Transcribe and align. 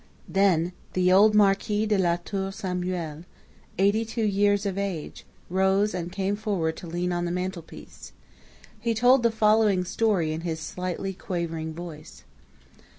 Then 0.27 0.73
the 0.93 1.11
old 1.11 1.35
Marquis 1.35 1.85
de 1.85 1.95
la 1.95 2.15
Tour 2.15 2.51
Samuel, 2.51 3.23
eighty 3.77 4.03
two 4.03 4.23
years 4.25 4.65
of 4.65 4.75
age, 4.75 5.27
rose 5.47 5.93
and 5.93 6.11
came 6.11 6.35
forward 6.35 6.75
to 6.77 6.87
lean 6.87 7.11
on 7.11 7.25
the 7.25 7.31
mantelpiece. 7.31 8.11
He 8.79 8.95
told 8.95 9.21
the 9.21 9.29
following 9.29 9.83
story 9.85 10.33
in 10.33 10.41
his 10.41 10.59
slightly 10.59 11.13
quavering 11.13 11.75
voice. 11.75 12.23